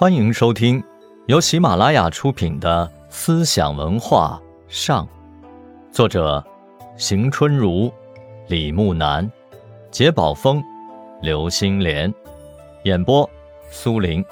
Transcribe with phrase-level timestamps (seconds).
[0.00, 0.82] 欢迎收听
[1.26, 5.06] 由喜马拉雅出品的《思想文化上》，
[5.92, 6.42] 作者
[6.96, 7.92] 邢春如、
[8.48, 9.30] 李木南、
[9.90, 10.64] 杰宝峰、
[11.20, 12.10] 刘星莲，
[12.84, 13.28] 演播
[13.70, 14.24] 苏林。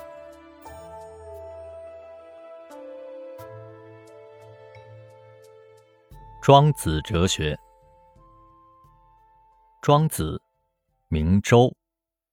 [6.41, 7.55] 庄子哲学。
[9.83, 10.41] 庄子，
[11.09, 11.71] 名周，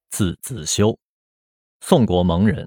[0.09, 0.97] 字子修，
[1.81, 2.65] 宋国蒙人。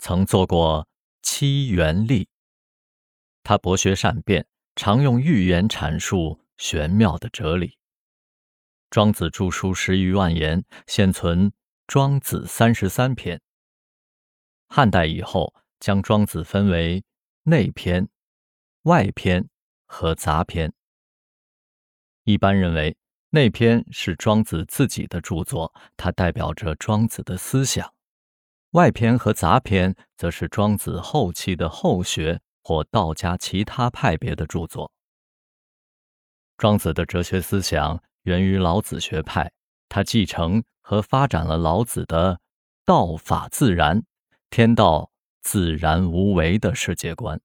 [0.00, 0.88] 曾做过
[1.20, 2.26] 七元吏。
[3.42, 7.76] 他博学善辩，常用寓言阐述玄妙的哲理。
[8.88, 11.50] 庄子著书十余万言，现存
[11.86, 13.42] 《庄子》三十三篇。
[14.68, 17.04] 汉代以后，将庄子分为
[17.42, 18.08] 内篇、
[18.84, 19.48] 外篇
[19.84, 20.72] 和杂篇。
[22.24, 22.96] 一般认为，
[23.28, 27.92] 内篇是庄子自己的著作，它代表着庄子的思想。
[28.72, 34.92] 外篇和杂篇则是庄子后期的后学或道家其他派别的著作。
[36.56, 39.50] 庄子的哲学思想源于老子学派，
[39.88, 42.40] 他继承和发展了老子的
[42.86, 44.04] “道法自然，
[44.50, 47.40] 天道自然无为”的世界观。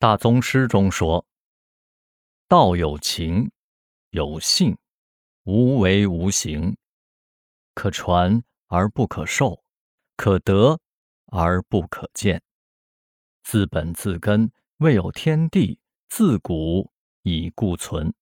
[0.00, 1.24] 大宗师中说
[2.48, 3.52] ：“道有情，
[4.10, 4.76] 有性，
[5.44, 6.76] 无为无形，
[7.72, 9.64] 可传。”而不可受，
[10.16, 10.80] 可得
[11.26, 12.40] 而不可见。
[13.42, 18.14] 自本自根，未有天地，自古以固存。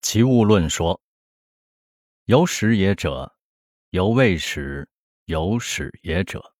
[0.00, 1.00] 其物论说：
[2.26, 3.34] 有始也者，
[3.90, 4.86] 有未始；
[5.24, 6.54] 有始也者，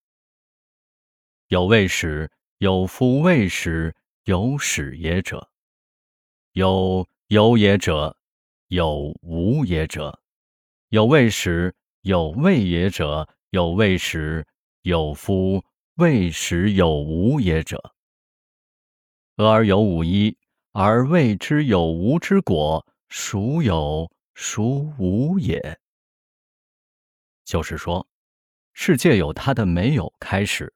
[1.46, 5.48] 有未始；有夫未始；有始也者，
[6.54, 8.16] 有有也者，
[8.66, 10.20] 有无也者，
[10.88, 11.76] 有未始。
[12.02, 14.42] 有未也者，有未始；
[14.82, 15.62] 有夫
[15.96, 17.94] 未始有无也者。
[19.36, 20.34] 俄而有五一，
[20.72, 25.78] 而未知有无之果，孰有孰无也？
[27.44, 28.06] 就是说，
[28.72, 30.72] 世界有它的没有开始，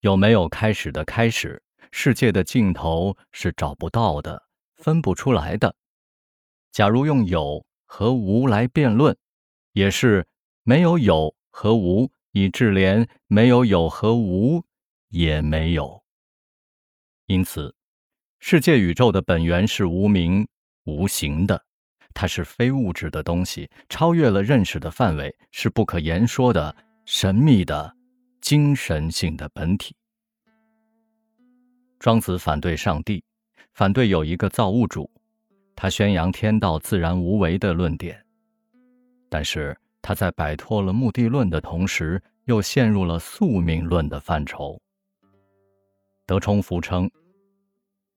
[0.00, 4.42] 有没有开始的开始，世界的尽头是找不到的，
[4.76, 5.76] 分不出来的。
[6.70, 9.14] 假如用有和无来辩论。
[9.72, 10.26] 也是
[10.62, 14.64] 没有有和无，以致连没有有和无
[15.08, 16.02] 也没有。
[17.26, 17.74] 因此，
[18.38, 20.46] 世界宇宙的本源是无名
[20.84, 21.64] 无形的，
[22.12, 27.94] 它是非物质的东西，超越了认识的范围，是不可言说的神秘的
[28.40, 29.96] 精神性的本体。
[31.98, 33.24] 庄子反对上帝，
[33.74, 35.08] 反对有一个造物主，
[35.76, 38.22] 他宣扬天道自然无为的论点。
[39.32, 44.78] 但是他在摆脱了目的论的同时，又陷入了宿命论的范畴。
[46.26, 47.10] 德充福称：“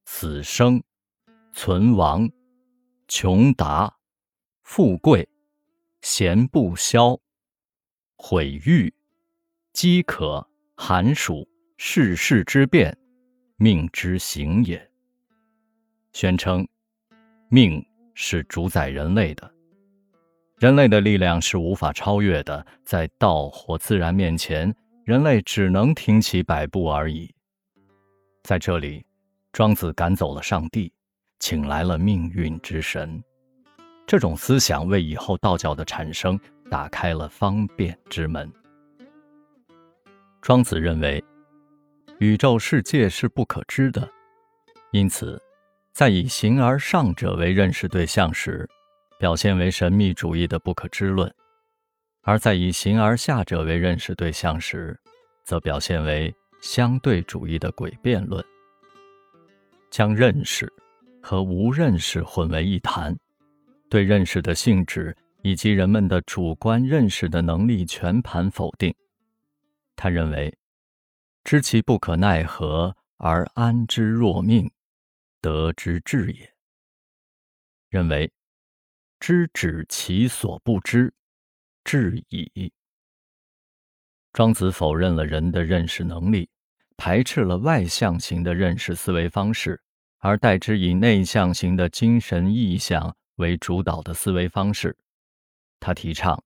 [0.03, 0.84] 死生、
[1.53, 2.30] 存亡、
[3.08, 3.96] 穷达、
[4.64, 5.26] 富贵、
[6.02, 7.18] 闲不消、
[8.18, 8.94] 毁誉、
[9.72, 10.46] 饥渴、
[10.76, 11.47] 寒暑，
[11.78, 12.97] 世事之变，
[13.56, 14.92] 命之行也。”
[16.12, 16.68] 宣称，
[17.47, 17.82] 命
[18.14, 19.54] 是主宰人类的。
[20.57, 24.73] 人类的力量是无法超越的，在道或自然面前，
[25.03, 27.29] 人类只能停其摆布而已。
[28.41, 29.05] 在这里，
[29.51, 30.93] 庄子赶走了上帝，
[31.39, 33.21] 请来了命运之神。
[34.07, 36.39] 这种思想为以后道教的产生
[36.72, 38.49] 打开了方便之门。
[40.41, 41.22] 庄子认为，
[42.19, 44.07] 宇宙世界是不可知的，
[44.91, 45.41] 因此，
[45.91, 48.66] 在以形而上者为认识对象时。
[49.18, 51.34] 表现为神秘主义的不可知论，
[52.22, 55.00] 而在以形而下者为认识对象时，
[55.44, 58.44] 则表现为相对主义的诡辩论，
[59.90, 60.72] 将认识
[61.22, 63.18] 和无认识混为一谈，
[63.90, 68.94] 对认识的性质以及人们的主观认识的能力全盘否定。
[69.96, 70.53] 他认为，
[71.46, 74.70] 知其不可奈何而安之若命，
[75.40, 76.53] 得之至也。
[77.90, 78.29] 认为。
[79.25, 81.11] 知止其所不知，
[81.83, 82.72] 至矣。
[84.31, 86.47] 庄子否认了人的认识能力，
[86.95, 89.81] 排斥了外向型的认识思维方式，
[90.19, 94.95] 而代之以内向型的精神意象为主导的思维方式。
[95.79, 96.43] 他提倡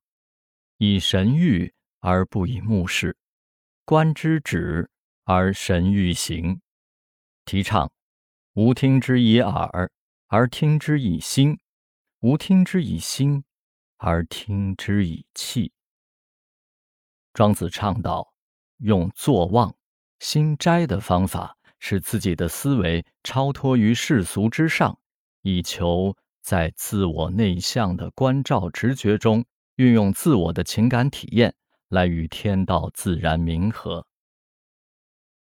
[0.77, 3.17] 以神欲而不以目视，
[3.83, 4.89] 观之止
[5.25, 6.61] 而神欲行。
[7.43, 7.91] 提倡
[8.53, 9.91] 无听之以耳，
[10.27, 11.59] 而听之以心。
[12.21, 13.45] 吾听之以心，
[13.95, 15.71] 而听之以气。
[17.33, 18.33] 庄子倡导
[18.79, 19.73] 用坐忘、
[20.19, 24.99] 心斋的方法，使自己的思维超脱于世俗之上，
[25.43, 29.45] 以求在自我内向的关照直觉中，
[29.75, 31.55] 运用自我的情感体验
[31.87, 34.05] 来与天道自然冥合。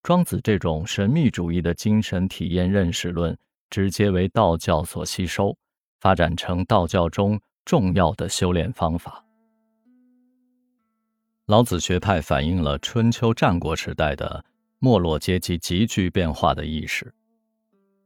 [0.03, 3.37] 庄子这种神秘主义的精神体验认识论，
[3.69, 5.57] 直接为道教所吸收，
[6.01, 9.23] 发展成道教中重要的修炼方法。
[11.45, 14.43] 老子学派反映了春秋战国时代的
[14.79, 17.13] 没落阶级急剧变化的意识。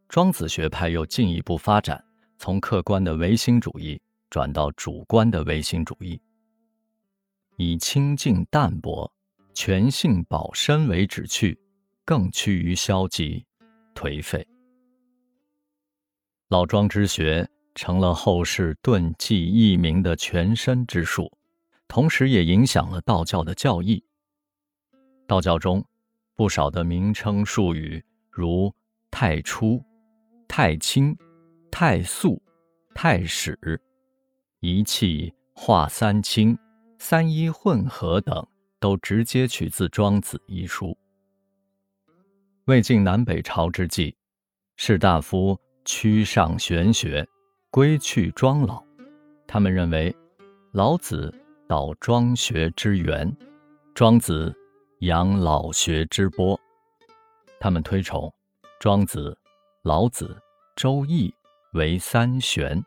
[0.07, 2.03] 庄子学派又进一步发展，
[2.37, 3.99] 从客观的唯心主义
[4.29, 6.21] 转到主观的唯心主义，
[7.55, 9.11] 以清净淡泊、
[9.53, 11.57] 全性保身为旨趣。
[12.07, 13.43] 更趋于消极、
[13.95, 14.47] 颓废。
[16.49, 21.31] 老庄之学成了后世遁迹佚名的全身之术，
[21.87, 24.03] 同时也影响了道教的教义。
[25.27, 25.85] 道教中
[26.35, 28.73] 不少的名称术语，如
[29.11, 29.83] 太初、
[30.47, 31.15] 太清、
[31.69, 32.41] 太素、
[32.93, 33.79] 太始、
[34.61, 36.57] 一气化三清、
[36.97, 38.47] 三一混合等，
[38.79, 40.97] 都直接取自《庄子》一书。
[42.65, 44.15] 魏晋南北朝之际，
[44.75, 47.27] 士大夫趋上玄学，
[47.75, 48.81] 归去庄老。
[49.45, 50.15] 他们认为，
[50.71, 51.29] 老子
[51.67, 53.35] 导庄学之源，
[53.93, 54.55] 庄子
[54.99, 56.57] 扬老学之波。
[57.59, 58.33] 他们推崇
[58.79, 59.37] 庄子、
[59.81, 60.41] 老子、
[60.77, 61.35] 周易
[61.73, 62.81] 为三玄。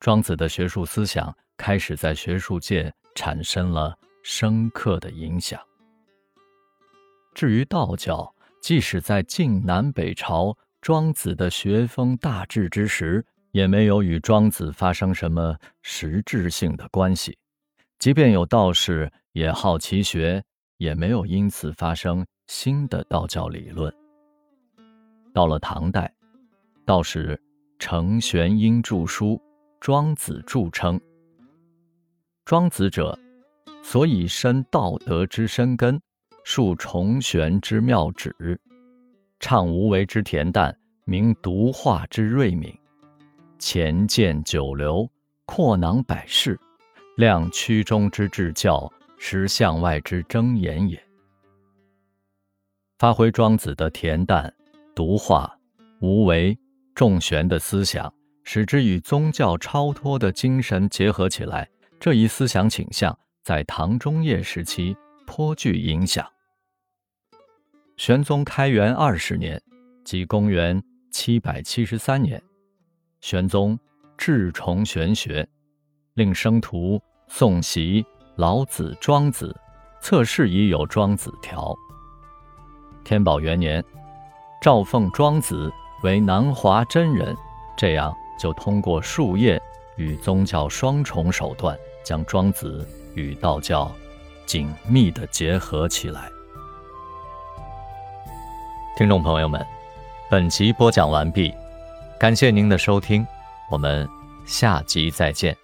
[0.00, 5.58] 庄子的学术思想开始在学术界产生了深刻的影响。
[7.34, 17.36] 至于道教，即使在晋南北朝，庄子的学风大治之时，也没有与庄子发生什么实质性的关系。
[17.98, 20.42] 即便有道士也好奇学，
[20.78, 23.92] 也没有因此发生新的道教理论。
[25.34, 26.12] 到了唐代，
[26.86, 27.40] 道士
[27.78, 29.34] 程玄英著书
[29.80, 30.98] 《庄子》，著称
[32.46, 33.18] ：“庄子者，
[33.82, 36.00] 所以深道德之深根。”
[36.42, 38.34] 树重玄之妙旨，
[39.40, 40.76] 畅无为之恬淡，
[41.06, 42.72] 明独化之睿敏，
[43.58, 45.10] 前见九流，
[45.46, 46.60] 阔囊百世，
[47.16, 48.88] 量曲中之至教，
[49.18, 51.02] 实向外之睁眼也。
[52.98, 54.52] 发挥庄子的恬淡、
[54.94, 55.50] 独化、
[56.02, 56.56] 无为、
[56.94, 58.12] 重玄的思想，
[58.44, 61.66] 使之与宗教超脱的精神结合起来，
[61.98, 64.94] 这一思想倾向在唐中叶时期
[65.26, 66.30] 颇具影响。
[68.00, 69.60] 玄宗开元二十年，
[70.06, 70.82] 即公元
[71.12, 72.42] 七百七十三年，
[73.20, 73.78] 玄宗
[74.16, 75.46] 至崇玄学，
[76.14, 76.98] 令生徒
[77.28, 78.02] 诵习
[78.36, 79.54] 老子、庄子，
[80.00, 81.76] 测试已有庄子条。
[83.04, 83.84] 天宝元年，
[84.62, 85.70] 诏奉庄子
[86.02, 87.36] 为南华真人，
[87.76, 89.60] 这样就通过术业
[89.98, 93.92] 与宗教双重手段，将庄子与道教
[94.46, 96.30] 紧密地结合起来。
[99.00, 99.66] 听众朋友们，
[100.28, 101.54] 本集播讲完毕，
[102.18, 103.26] 感谢您的收听，
[103.70, 104.06] 我们
[104.44, 105.56] 下集再见。